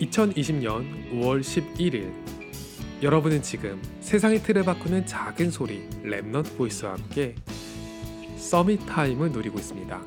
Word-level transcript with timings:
2020년 0.00 1.12
5월 1.12 1.40
11일 1.40 2.10
여러분은 3.02 3.42
지금 3.42 3.80
세상의 4.00 4.42
틀을 4.42 4.64
바꾸는 4.64 5.04
작은 5.04 5.50
소리 5.50 5.86
Remnant 6.02 6.56
Voice와 6.56 6.92
함께 6.92 7.34
Summit 8.36 8.86
Time을 8.86 9.30
누리고 9.30 9.58
있습니다. 9.58 10.02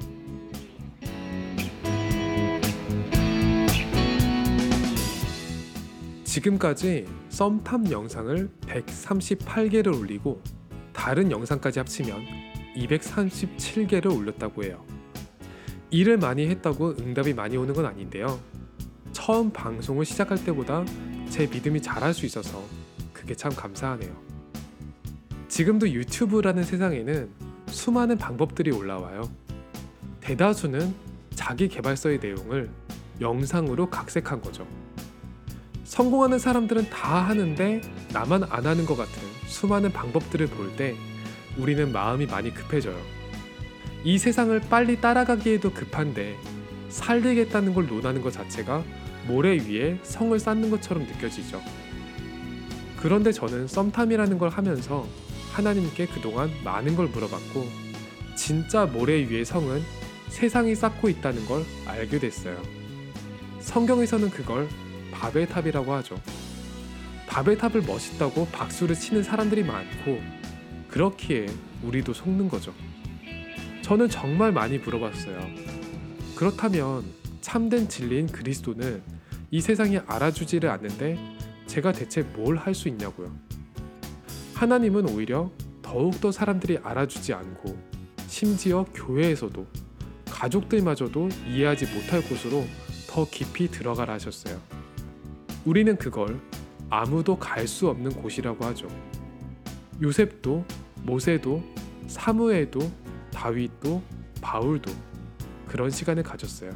지금까지 6.23 7.05
썸탐 7.29 7.91
영상을 7.91 8.49
138개를 8.61 9.95
올리고 9.95 10.41
다른 10.91 11.29
영상까지 11.29 11.77
합치면 11.79 12.25
237개를 12.77 14.17
올렸다고 14.17 14.63
해요. 14.63 14.83
일을 15.91 16.17
많이 16.17 16.47
했다고 16.47 16.95
응답이 16.99 17.35
많이 17.35 17.55
오는 17.55 17.71
건 17.75 17.85
아닌데요. 17.85 18.39
처음 19.13 19.51
방송을 19.51 20.03
시작할 20.03 20.43
때보다 20.43 20.83
제 21.29 21.47
믿음이 21.47 21.81
잘할 21.81 22.13
수 22.13 22.25
있어서 22.25 22.61
그게 23.13 23.33
참 23.35 23.55
감사하네요. 23.55 24.11
지금도 25.47 25.89
유튜브라는 25.89 26.63
세상에는 26.63 27.29
수많은 27.67 28.17
방법들이 28.17 28.71
올라와요. 28.71 29.31
대다수는 30.19 30.93
자기 31.35 31.67
개발서의 31.67 32.19
내용을 32.19 32.69
영상으로 33.21 33.89
각색한 33.89 34.41
거죠. 34.41 34.67
성공하는 35.83 36.39
사람들은 36.39 36.89
다 36.89 37.27
하는데 37.27 37.81
나만 38.11 38.43
안 38.49 38.65
하는 38.65 38.85
것 38.85 38.95
같은 38.95 39.13
수많은 39.45 39.91
방법들을 39.93 40.47
볼 40.47 40.75
때 40.75 40.95
우리는 41.57 41.91
마음이 41.91 42.25
많이 42.25 42.51
급해져요. 42.51 42.99
이 44.03 44.17
세상을 44.17 44.59
빨리 44.61 44.99
따라가기에도 44.99 45.71
급한데 45.71 46.35
살리겠다는 46.89 47.75
걸 47.75 47.87
논하는 47.87 48.21
것 48.21 48.33
자체가 48.33 48.83
모래 49.27 49.57
위에 49.57 49.99
성을 50.03 50.37
쌓는 50.37 50.69
것처럼 50.69 51.03
느껴지죠. 51.03 51.61
그런데 52.97 53.31
저는 53.31 53.67
썸탐이라는 53.67 54.37
걸 54.37 54.49
하면서 54.49 55.07
하나님께 55.51 56.07
그동안 56.07 56.49
많은 56.63 56.95
걸 56.95 57.07
물어봤고 57.07 57.67
진짜 58.35 58.85
모래 58.85 59.27
위의 59.27 59.45
성은 59.45 59.81
세상이 60.29 60.73
쌓고 60.73 61.09
있다는 61.09 61.45
걸 61.45 61.63
알게 61.85 62.19
됐어요. 62.19 62.61
성경에서는 63.59 64.29
그걸 64.31 64.67
바벨탑이라고 65.11 65.93
하죠. 65.93 66.19
바벨탑을 67.27 67.81
멋있다고 67.81 68.47
박수를 68.47 68.95
치는 68.95 69.23
사람들이 69.23 69.63
많고 69.63 70.21
그렇기에 70.87 71.47
우리도 71.83 72.13
속는 72.13 72.49
거죠. 72.49 72.73
저는 73.81 74.09
정말 74.09 74.51
많이 74.51 74.77
물어봤어요. 74.77 75.39
그렇다면 76.35 77.03
참된 77.41 77.87
진리인 77.87 78.27
그리스도는 78.27 79.01
이 79.53 79.61
세상이 79.61 79.99
알아주지를 80.07 80.67
않는데 80.67 81.15
제가 81.67 81.91
대체 81.91 82.23
뭘 82.23 82.57
할 82.57 82.73
수 82.73 82.87
있냐고요. 82.87 83.31
하나님은 84.55 85.07
오히려 85.11 85.51
더욱더 85.83 86.31
사람들이 86.31 86.79
알아주지 86.79 87.35
않고 87.35 87.77
심지어 88.25 88.83
교회에서도 88.95 89.63
가족들마저도 90.25 91.29
이해하지 91.47 91.85
못할 91.93 92.23
곳으로 92.27 92.65
더 93.07 93.27
깊이 93.29 93.67
들어가라 93.67 94.15
하셨어요. 94.15 94.59
우리는 95.65 95.95
그걸 95.97 96.39
아무도 96.89 97.37
갈 97.37 97.67
수 97.67 97.89
없는 97.89 98.09
곳이라고 98.23 98.65
하죠. 98.65 98.87
요셉도 100.01 100.65
모세도 101.03 101.63
사무엘도 102.07 102.79
다윗도 103.31 104.01
바울도 104.41 104.91
그런 105.67 105.91
시간을 105.91 106.23
가졌어요. 106.23 106.71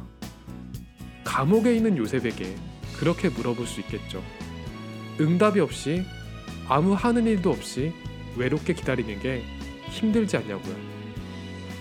감옥에 1.28 1.76
있는 1.76 1.98
요셉에게 1.98 2.56
그렇게 2.98 3.28
물어볼 3.28 3.66
수 3.66 3.80
있겠죠. 3.80 4.24
응답이 5.20 5.60
없이 5.60 6.02
아무 6.66 6.94
하는 6.94 7.26
일도 7.26 7.50
없이 7.50 7.92
외롭게 8.34 8.72
기다리는 8.72 9.20
게 9.20 9.44
힘들지 9.90 10.38
않냐고요. 10.38 10.74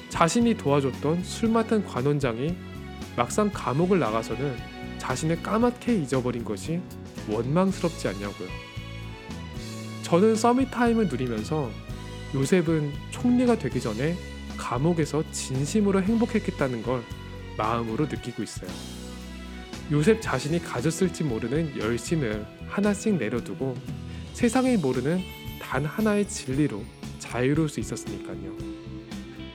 자신이 0.10 0.58
도와줬던 0.58 1.24
술 1.24 1.50
맡은 1.50 1.86
관원장이 1.86 2.56
막상 3.16 3.50
감옥을 3.54 4.00
나가서는 4.00 4.58
자신을 4.98 5.42
까맣게 5.42 5.96
잊어버린 5.96 6.44
것이 6.44 6.82
원망스럽지 7.30 8.10
않냐고요. 8.10 8.50
저는 10.04 10.36
서밋 10.36 10.72
타임을 10.72 11.08
누리면서 11.08 11.72
요셉은 12.36 12.92
총리가 13.12 13.58
되기 13.58 13.80
전에 13.80 14.18
감옥에서 14.58 15.24
진심으로 15.32 16.04
행복했겠다는 16.04 16.84
걸 16.84 17.02
마음으로 17.58 18.08
느끼고 18.08 18.44
있어요. 18.44 18.97
요셉 19.92 20.22
자신이 20.22 20.60
가졌을지 20.60 21.24
모르는 21.24 21.78
열심을 21.78 22.46
하나씩 22.68 23.16
내려두고 23.16 23.76
세상이 24.34 24.78
모르는 24.78 25.20
단 25.62 25.86
하나의 25.86 26.28
진리로 26.28 26.84
자유로울 27.20 27.70
수 27.70 27.80
있었으니까요. 27.80 28.56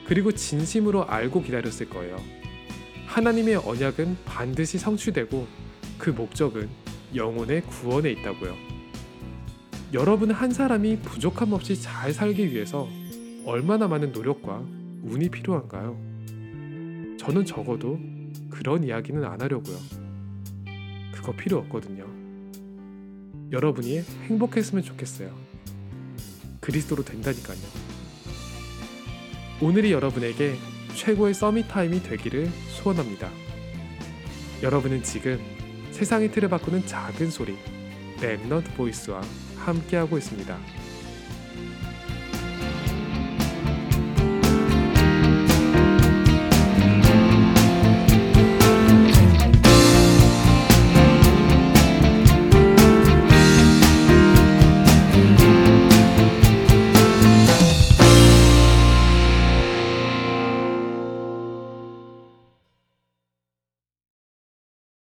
그리고 0.07 0.31
진심으로 0.31 1.05
알고 1.05 1.43
기다렸을 1.43 1.89
거예요. 1.89 2.17
하나님의 3.05 3.57
언약은 3.57 4.17
반드시 4.25 4.77
성취되고 4.77 5.47
그 5.97 6.09
목적은 6.09 6.67
영혼의 7.15 7.61
구원에 7.61 8.11
있다고요. 8.11 8.55
여러분 9.93 10.31
한 10.31 10.51
사람이 10.51 11.01
부족함 11.01 11.53
없이 11.53 11.79
잘 11.79 12.11
살기 12.11 12.51
위해서 12.51 12.89
얼마나 13.45 13.87
많은 13.87 14.11
노력과 14.11 14.63
운이 15.03 15.29
필요한가요? 15.29 15.95
저는 17.19 17.45
적어도 17.45 17.99
그런 18.49 18.83
이야기는 18.83 19.23
안 19.23 19.39
하려고요. 19.39 20.02
그거 21.23 21.31
필요 21.31 21.57
없거든요. 21.59 22.05
여러분이 23.51 24.01
행복했으면 24.27 24.83
좋겠어요. 24.83 25.33
그리스도로 26.59 27.03
된다니까요. 27.05 27.57
오늘이 29.61 29.93
여러분에게 29.93 30.55
최고의 30.95 31.33
Summit 31.33 31.69
Time이 31.69 32.03
되기를 32.03 32.49
소원합니다. 32.69 33.29
여러분은 34.61 35.03
지금 35.03 35.39
세상의 35.91 36.31
틀을 36.31 36.49
바꾸는 36.49 36.85
작은 36.85 37.31
소리 37.31 37.55
Remnant 38.17 38.75
Voice와 38.75 39.21
함께하고 39.55 40.17
있습니다. 40.17 40.82